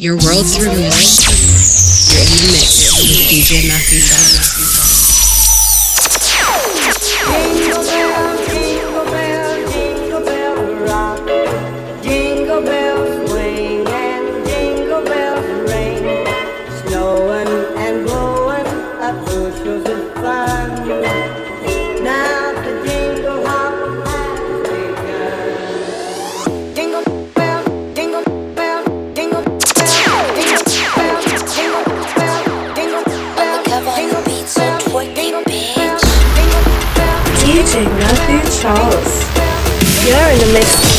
Your 0.00 0.16
world 0.16 0.46
through 0.48 0.72
music. 0.72 1.28
You're 2.08 2.24
in 2.24 2.46
the 2.46 2.52
mix 2.56 2.88
with 2.96 3.28
DJ 3.28 3.68
Matthew 3.68 4.00
Fox. 4.00 4.89
Charles. 38.60 39.24
You're 40.04 40.28
in 40.32 40.38
the 40.38 40.52
mix 40.52 40.89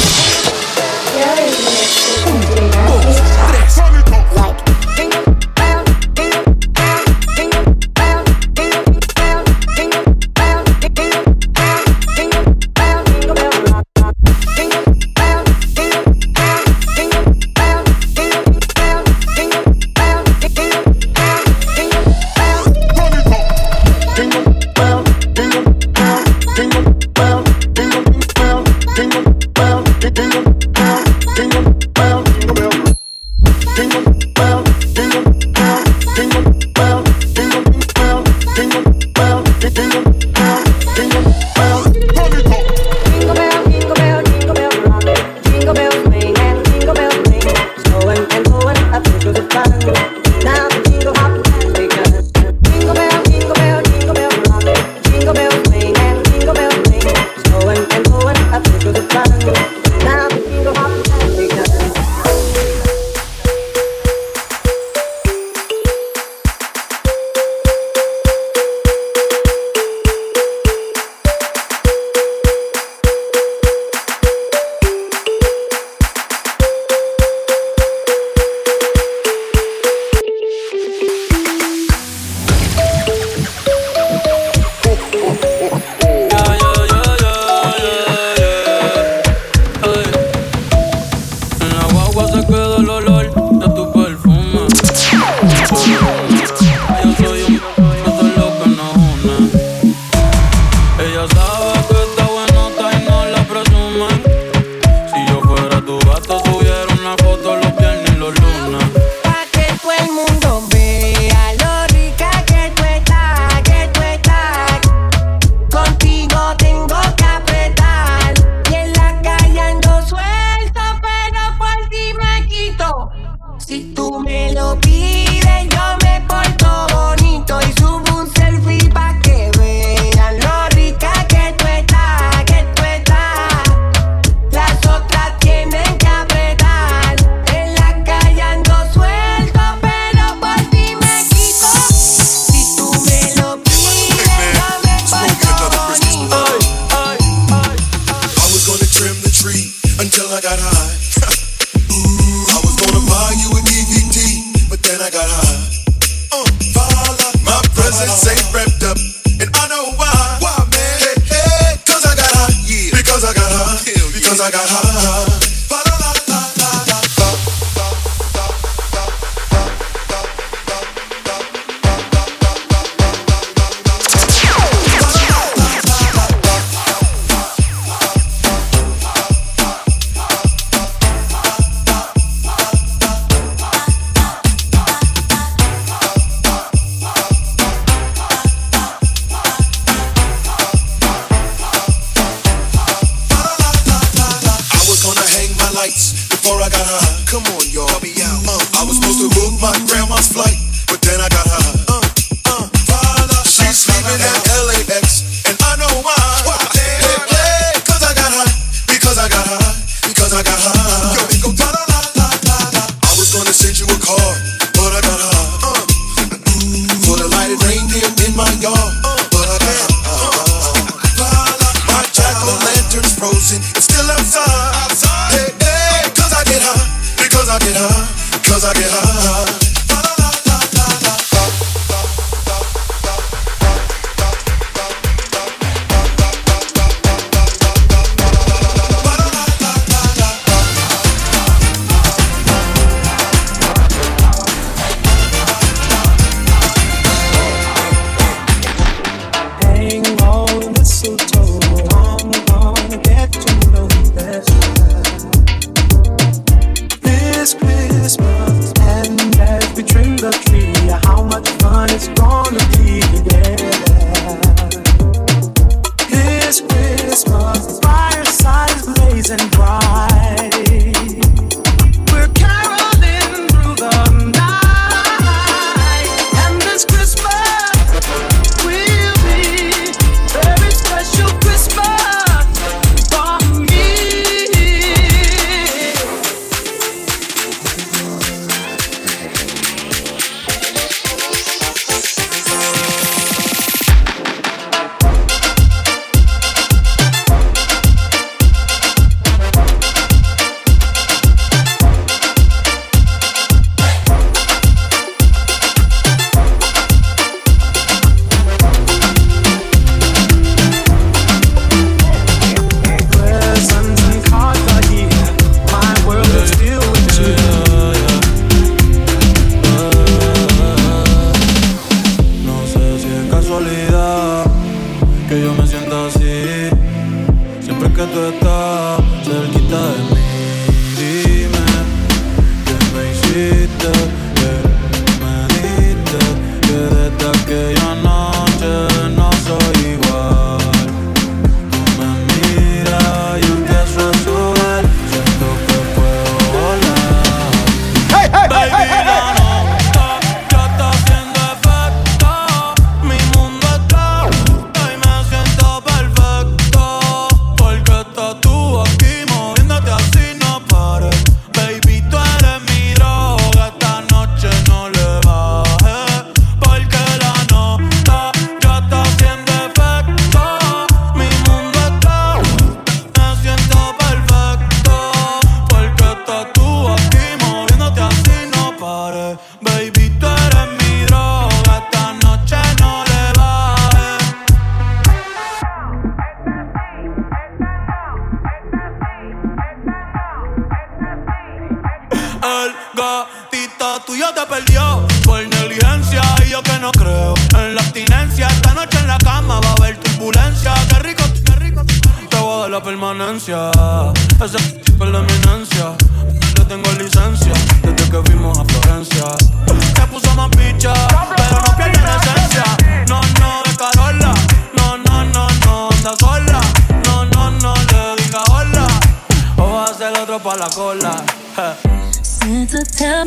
Tell 422.91 423.25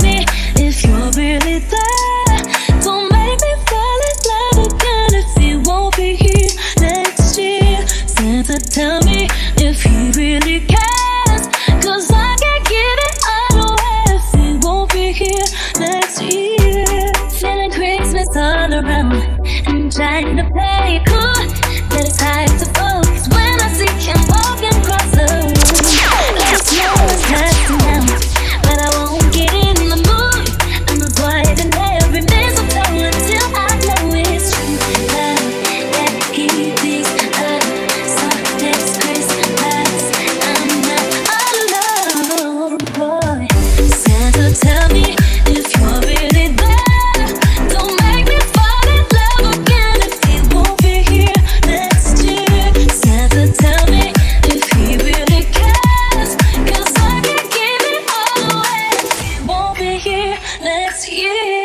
next 60.06 61.10
year. 61.10 61.63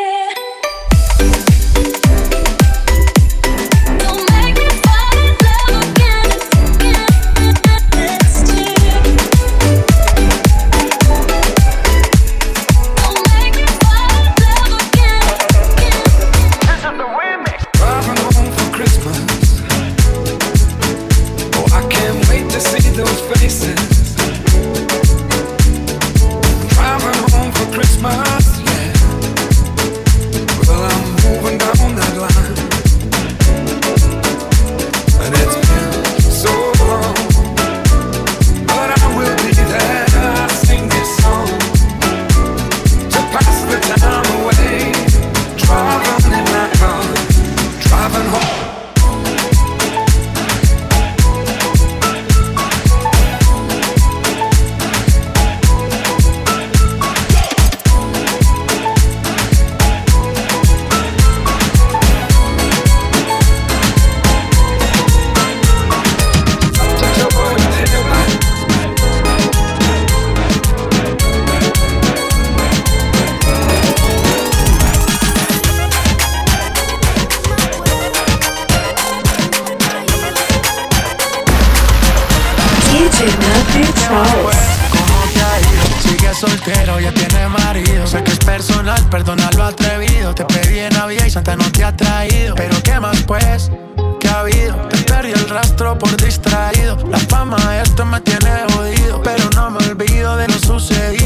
ya 86.99 87.13
tiene 87.13 87.47
marido. 87.47 88.05
Sé 88.07 88.23
que 88.23 88.31
es 88.31 88.39
personal, 88.39 89.01
perdona 89.09 89.49
lo 89.55 89.63
atrevido. 89.63 90.33
Te 90.33 90.45
pedí 90.45 90.79
en 90.79 90.93
Navidad 90.93 91.25
y 91.25 91.29
Santa 91.29 91.55
no 91.55 91.71
te 91.71 91.83
ha 91.83 91.95
traído. 91.95 92.55
Pero 92.55 92.81
qué 92.83 92.99
más 92.99 93.21
pues, 93.23 93.71
que 94.19 94.27
ha 94.27 94.41
habido. 94.41 94.75
Te 94.89 94.97
perdí 95.03 95.31
el 95.31 95.49
rastro 95.49 95.97
por 95.97 96.15
distraído. 96.17 96.97
La 97.09 97.19
fama 97.19 97.57
esto 97.81 98.05
me 98.05 98.19
tiene 98.21 98.51
jodido, 98.73 99.21
pero 99.21 99.49
no 99.55 99.71
me 99.71 99.77
olvido 99.87 100.35
de 100.37 100.47
lo 100.47 100.59
sucedido. 100.59 101.18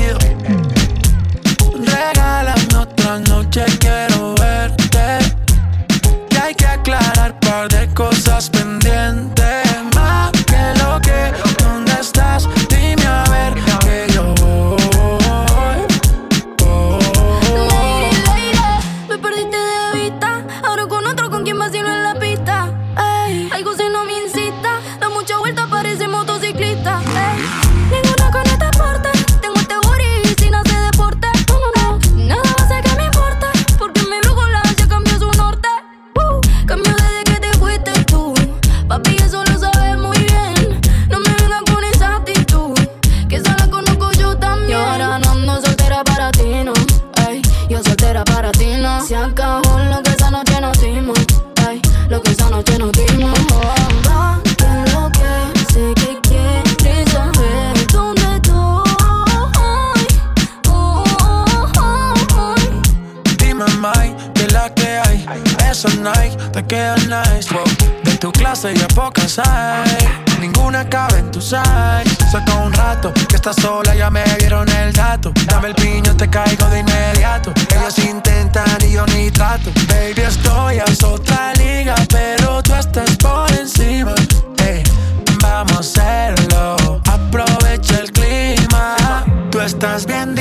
nice, 67.07 67.53
wow. 67.53 67.63
De 68.03 68.17
tu 68.17 68.31
clase 68.31 68.73
ya 68.73 68.87
pocas 68.89 69.39
hay 69.39 70.23
ninguna 70.43 70.87
cabe 70.89 71.19
en 71.19 71.31
tus 71.31 71.53
eyes. 71.53 72.17
Saca 72.31 72.53
un 72.55 72.73
rato, 72.73 73.13
que 73.13 73.35
estás 73.35 73.55
sola, 73.55 73.95
ya 73.95 74.09
me 74.09 74.23
dieron 74.39 74.67
el 74.69 74.91
dato. 74.93 75.31
Dame 75.45 75.69
el 75.69 75.75
piño, 75.75 76.15
te 76.15 76.29
caigo 76.29 76.65
de 76.69 76.79
inmediato. 76.79 77.53
Ellos 77.75 77.97
intentan 77.99 78.77
y 78.81 78.91
yo 78.91 79.05
ni 79.07 79.31
trato. 79.31 79.71
Baby, 79.87 80.21
estoy 80.21 80.79
a 80.79 80.85
otra 81.05 81.53
liga, 81.53 81.95
pero 82.09 82.61
tú 82.61 82.73
estás 82.75 83.15
por 83.17 83.49
encima. 83.51 84.13
Hey, 84.57 84.83
vamos 85.41 85.77
a 85.77 85.79
hacerlo, 85.79 87.01
aprovecha 87.05 87.99
el 87.99 88.11
clima. 88.11 88.95
Tú 89.49 89.61
estás 89.61 90.05
bien 90.05 90.32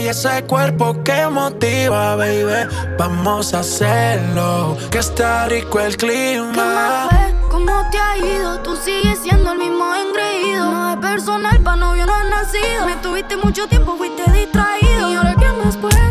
y 0.00 0.08
ese 0.08 0.44
cuerpo 0.44 0.96
que 1.04 1.26
motiva, 1.26 2.16
baby. 2.16 2.70
Vamos 2.98 3.52
a 3.52 3.60
hacerlo, 3.60 4.78
que 4.90 4.98
está 4.98 5.46
rico 5.46 5.78
el 5.80 5.96
clima. 5.96 7.08
¿Qué 7.10 7.34
¿Cómo 7.50 7.72
te 7.90 7.98
ha 7.98 8.16
ido? 8.16 8.60
Tú 8.60 8.76
sigues 8.76 9.18
siendo 9.18 9.52
el 9.52 9.58
mismo 9.58 9.94
engreído. 9.94 10.70
No 10.70 10.90
es 10.92 10.96
personal, 10.96 11.60
pa' 11.60 11.76
novio 11.76 12.06
no 12.06 12.14
has 12.14 12.30
nacido. 12.30 12.86
Me 12.86 12.96
tuviste 12.96 13.36
mucho 13.36 13.66
tiempo, 13.68 13.96
fuiste 13.98 14.30
distraído. 14.30 15.10
Y 15.10 15.16
ahora, 15.16 15.34
¿qué 15.38 15.52
más 15.62 15.76
puedo? 15.76 16.07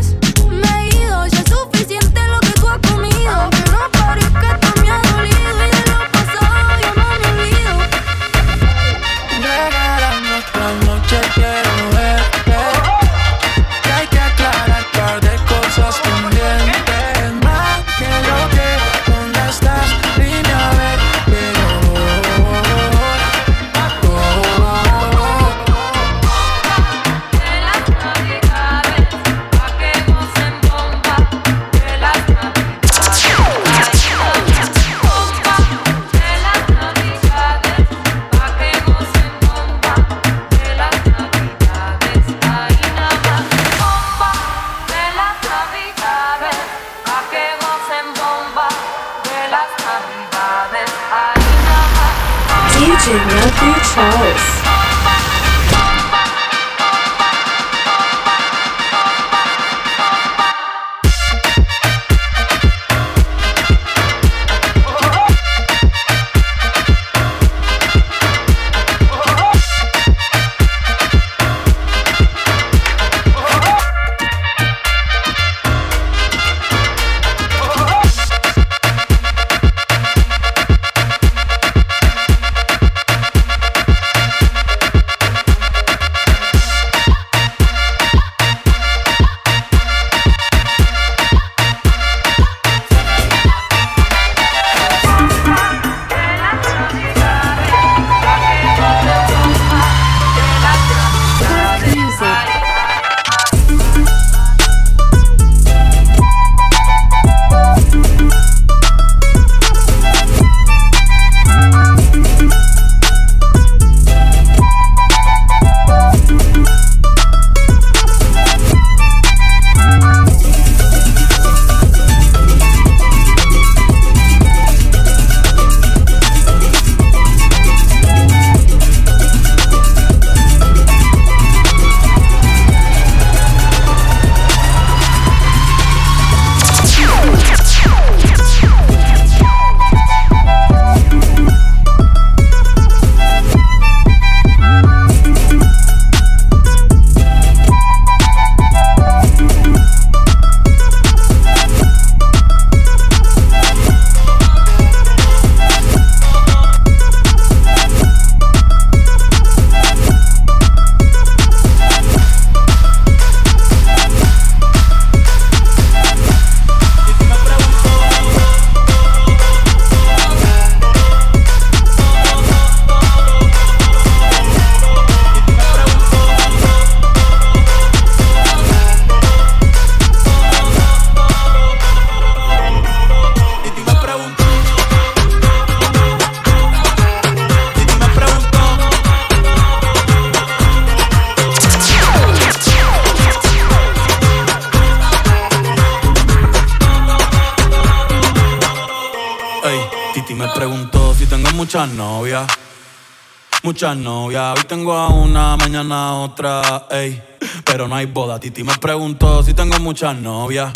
Muchas 203.68 203.98
novias, 203.98 204.56
hoy 204.56 204.64
tengo 204.64 204.94
a 204.94 205.08
una, 205.08 205.54
mañana 205.58 206.14
otra, 206.14 206.86
ey. 206.90 207.22
Pero 207.66 207.86
no 207.86 207.96
hay 207.96 208.06
boda, 208.06 208.40
Titi 208.40 208.64
me 208.64 208.74
preguntó 208.78 209.42
si 209.42 209.52
tengo 209.52 209.78
muchas 209.80 210.16
novias. 210.16 210.72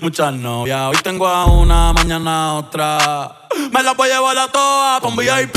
Muchas 0.00 0.32
novias, 0.32 0.80
hoy 0.82 0.96
tengo 1.02 1.26
a 1.26 1.46
una, 1.46 1.92
mañana 1.92 2.54
otra. 2.54 3.48
Me 3.72 3.82
la 3.82 3.94
voy 3.94 4.10
a 4.10 4.14
llevar 4.14 4.38
a 4.38 4.46
todas 4.46 5.00
con 5.00 5.16
VIP, 5.16 5.56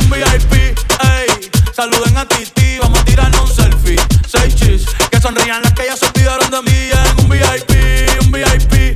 un 0.00 0.08
VIP, 0.08 0.52
ey. 0.54 1.50
Saluden 1.74 2.16
a 2.16 2.26
Titi, 2.26 2.78
vamos 2.80 2.98
a 2.98 3.04
tirarnos 3.04 3.42
un 3.42 3.54
selfie. 3.54 4.00
Seis 4.26 4.56
chis, 4.56 4.86
que 5.10 5.20
sonrían 5.20 5.60
las 5.62 5.74
que 5.74 5.84
ya 5.84 5.94
se 5.94 6.06
olvidaron 6.06 6.50
de 6.52 6.62
mí 6.62 6.88
en 6.90 7.22
un 7.22 7.28
VIP, 7.28 8.22
un 8.22 8.32
VIP. 8.32 8.95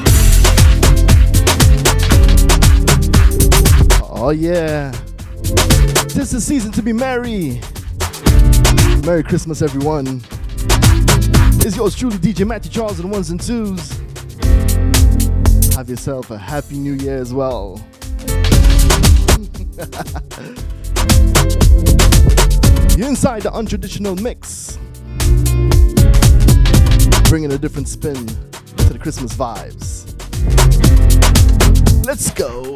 Oh 4.23 4.29
yeah. 4.29 4.91
This 6.13 6.31
is 6.31 6.45
season 6.45 6.71
to 6.73 6.83
be 6.83 6.93
merry. 6.93 7.59
Merry 9.03 9.23
Christmas, 9.23 9.63
everyone. 9.63 10.21
It's 11.65 11.75
yours 11.75 11.95
truly, 11.95 12.17
DJ 12.17 12.45
Matthew 12.45 12.71
Charles 12.71 12.99
and 12.99 13.09
ones 13.09 13.31
and 13.31 13.41
twos. 13.41 13.89
Have 15.75 15.89
yourself 15.89 16.29
a 16.29 16.37
happy 16.37 16.75
new 16.75 16.93
year 16.93 17.17
as 17.17 17.33
well. 17.33 17.83
You're 22.95 23.07
inside 23.07 23.41
the 23.41 23.51
untraditional 23.51 24.21
mix. 24.21 24.77
Bringing 27.27 27.53
a 27.53 27.57
different 27.57 27.87
spin 27.87 28.27
to 28.27 28.93
the 28.93 28.99
Christmas 29.01 29.33
vibes. 29.33 30.05
Let's 32.05 32.29
go. 32.29 32.70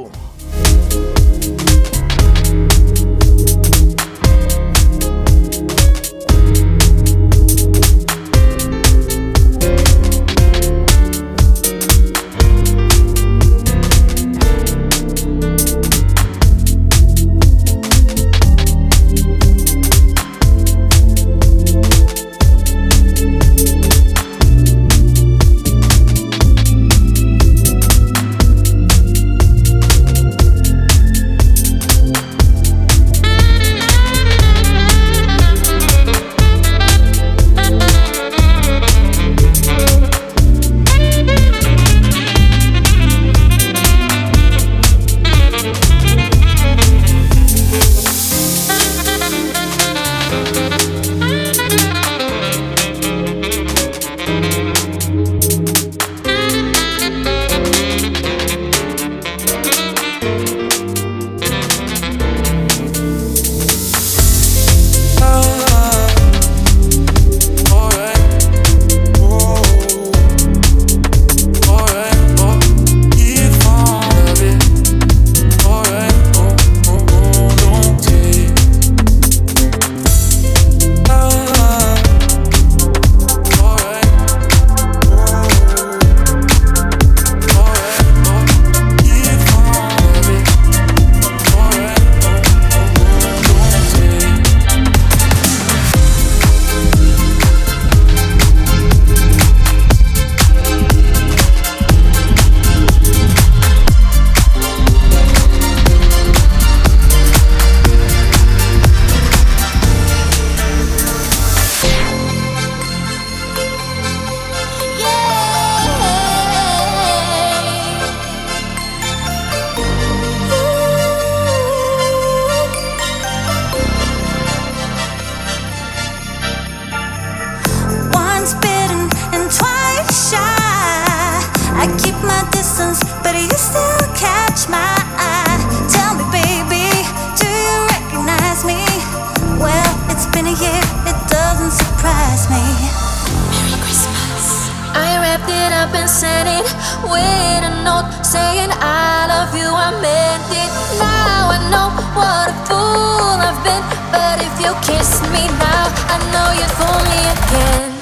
I 149.85 149.91
meant 150.01 150.49
it. 150.49 150.71
Now 150.97 151.53
I 151.53 151.59
know 151.69 151.93
what 152.17 152.49
a 152.49 152.57
fool 152.65 153.37
I've 153.37 153.61
been. 153.61 153.83
But 154.09 154.41
if 154.41 154.55
you 154.59 154.73
kiss 154.81 155.21
me 155.29 155.45
now, 155.61 155.85
I 156.09 156.17
know 156.33 156.49
you 156.57 156.65
fool 156.73 157.01
me 157.13 157.21
again. 157.37 157.93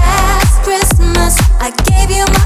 Last 0.00 0.64
Christmas, 0.64 1.36
I 1.60 1.72
gave 1.84 2.10
you 2.10 2.24
my. 2.24 2.43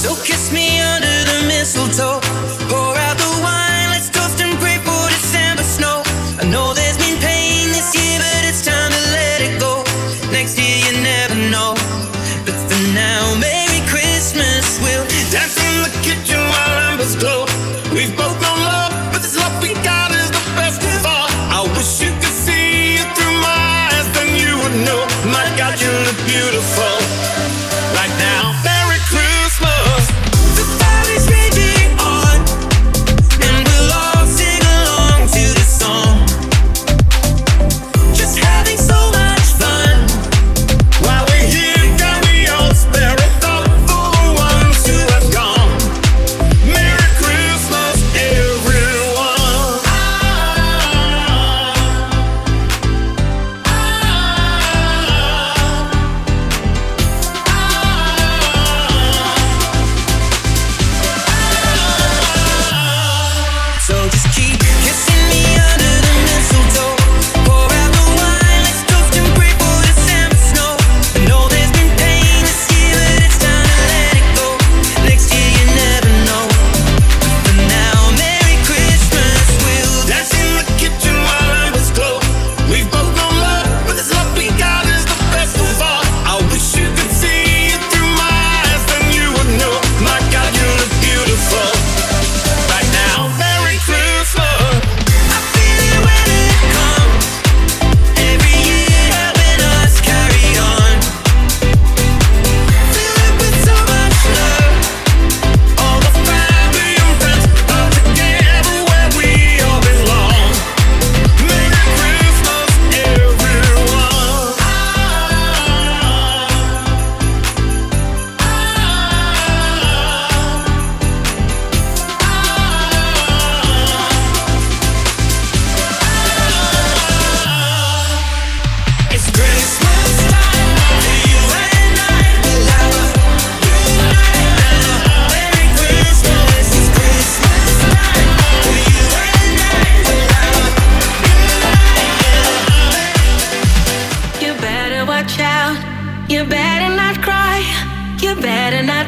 So 0.00 0.14
kiss 0.24 0.50
me 0.50 0.80
under 0.80 1.06
the 1.06 1.44
mistletoe. 1.46 2.29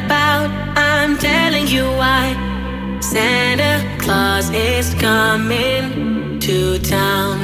about. 0.05 0.49
I'm 0.75 1.17
telling 1.17 1.67
you 1.67 1.85
why. 2.01 2.25
Santa 2.99 3.73
Claus 4.01 4.49
is 4.51 4.93
coming 4.95 6.39
to 6.39 6.79
town. 6.79 7.39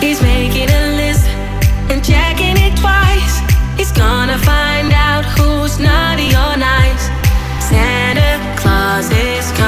He's 0.00 0.20
making 0.22 0.68
a 0.80 0.82
list 1.00 1.26
and 1.90 2.04
checking 2.04 2.56
it 2.66 2.74
twice. 2.82 3.34
He's 3.78 3.92
gonna 3.92 4.38
find 4.38 4.92
out 4.92 5.24
who's 5.36 5.78
naughty 5.78 6.30
or 6.44 6.54
nice. 6.56 7.04
Santa 7.68 8.30
Claus 8.60 9.10
is 9.10 9.46
coming. 9.52 9.67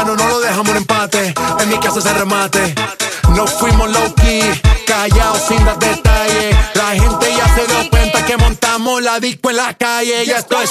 mano, 0.00 0.16
no 0.16 0.28
lo 0.28 0.40
dejamos 0.40 0.68
en 0.70 0.76
empate. 0.76 1.34
En 1.60 1.68
mi 1.68 1.78
casa 1.78 2.00
se 2.00 2.12
remate. 2.14 2.74
No 3.34 3.46
fuimos 3.46 3.90
low 3.90 4.14
key, 4.14 4.42
callados 4.86 5.42
sin 5.46 5.64
dar 5.64 5.78
detalles. 5.78 6.56
La 6.74 6.90
gente 6.90 7.26
ya 7.36 7.54
se 7.54 7.66
dio 7.66 7.90
cuenta 7.90 8.24
que 8.24 8.36
montamos 8.36 9.02
la 9.02 9.20
disco 9.20 9.50
en 9.50 9.56
la 9.56 9.74
calle. 9.74 10.24
Y 10.24 10.30
esto 10.30 10.60
es. 10.60 10.70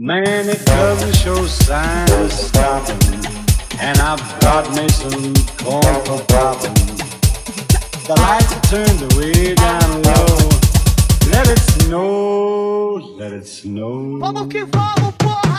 Man, 0.00 0.48
it 0.48 0.64
doesn't 0.64 1.12
show 1.16 1.44
signs 1.48 2.12
of 2.12 2.30
stopping. 2.30 3.02
And 3.80 3.98
I've 3.98 4.40
got 4.40 4.70
me 4.76 4.88
some 4.90 5.34
corn 5.58 5.82
for 6.06 6.24
popping. 6.26 6.72
The 8.06 8.14
lights 8.16 8.52
are 8.54 8.60
turned 8.70 9.12
way 9.14 9.56
down 9.56 10.02
low. 10.04 10.36
Let 11.32 11.48
it 11.48 11.58
snow, 11.58 12.94
let 13.18 13.32
it 13.32 13.48
snow. 13.48 14.20
Vamos 14.20 14.46
que 14.46 14.64
vamos, 14.66 15.14
porra! 15.18 15.58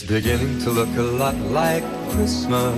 It's 0.00 0.08
beginning 0.08 0.58
to 0.60 0.70
look 0.70 0.88
a 0.96 1.02
lot 1.02 1.36
like 1.52 1.84
Christmas 2.08 2.74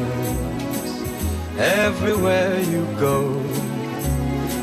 everywhere 1.57 2.59
you 2.63 2.85
go. 2.99 3.41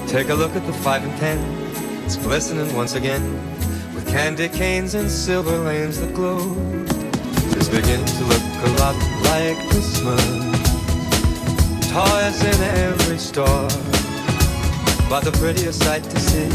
Take 0.07 0.27
a 0.27 0.33
look 0.33 0.53
at 0.57 0.65
the 0.67 0.73
5 0.73 1.03
and 1.05 1.17
10, 1.21 2.03
it's 2.03 2.17
glistening 2.17 2.75
once 2.75 2.95
again 2.95 3.23
with 3.95 4.05
candy 4.09 4.49
canes 4.49 4.93
and 4.93 5.09
silver 5.09 5.57
lanes 5.57 6.01
that 6.01 6.13
glow. 6.13 6.53
It's 7.55 7.69
beginning 7.69 8.05
to 8.05 8.23
look 8.25 8.43
a 8.67 8.71
lot 8.81 8.97
like 9.31 9.57
Christmas. 9.69 10.25
Toys 11.87 12.43
in 12.43 12.61
every 12.83 13.19
store. 13.19 13.69
But 15.07 15.21
the 15.23 15.31
prettiest 15.39 15.81
sight 15.81 16.03
to 16.03 16.19
see 16.19 16.49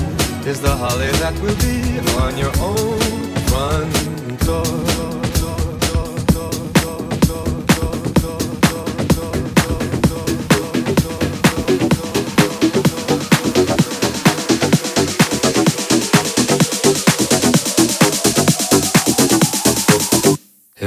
is 0.47 0.61
the 0.61 0.77
holly 0.77 1.11
that 1.23 1.33
will 1.41 1.57
be 1.65 1.99
on 2.21 2.37
your 2.37 2.53
own 2.61 3.01
front 3.49 4.41
door. 4.45 4.94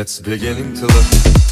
It's 0.07 0.19
beginning 0.19 0.73
to 0.75 0.87
look. 0.87 1.46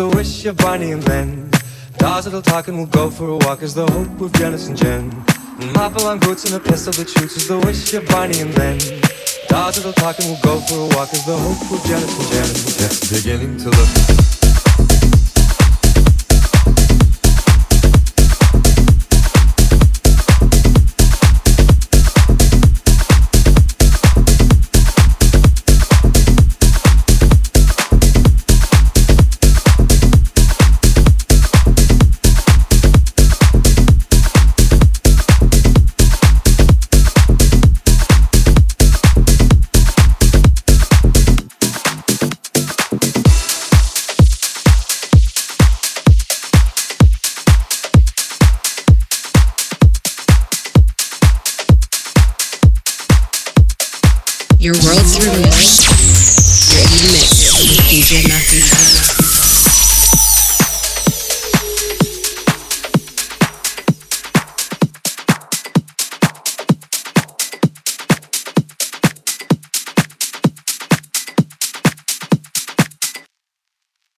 The 0.00 0.16
wish 0.16 0.46
of 0.46 0.56
Barney 0.56 0.92
and 0.92 1.04
Ben. 1.04 1.50
Dolls 1.98 2.24
that'll 2.24 2.40
talk 2.40 2.68
and 2.68 2.78
we'll 2.78 2.86
go 2.86 3.10
for 3.10 3.28
a 3.28 3.36
walk 3.44 3.60
is 3.60 3.74
the 3.74 3.86
hope 3.92 4.18
of 4.22 4.32
Janice 4.32 4.66
and 4.68 4.76
Jen. 4.76 5.02
And 5.60 5.76
hop-along 5.76 6.20
boots 6.20 6.46
and 6.46 6.54
a 6.54 6.60
pistol 6.60 6.94
that 6.94 7.10
shoots 7.10 7.36
is 7.36 7.48
the 7.48 7.58
wish 7.58 7.92
of 7.92 8.06
Barney 8.08 8.40
and 8.40 8.54
Ben. 8.54 8.78
Dolls 9.48 9.76
that'll 9.76 9.92
talk 9.92 10.18
and 10.20 10.28
we'll 10.28 10.40
go 10.40 10.58
for 10.60 10.76
a 10.76 10.96
walk 10.96 11.12
is 11.12 11.26
the 11.26 11.36
hope 11.36 11.60
of 11.70 11.84
Janice 11.86 12.16
and 12.18 12.28
Jen. 12.32 12.48
It's 12.86 13.12
beginning 13.12 13.58
to 13.58 13.68
look 13.68 14.39